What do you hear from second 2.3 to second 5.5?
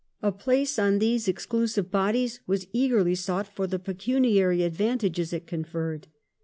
was eagerly sought for the pecuniary advantages it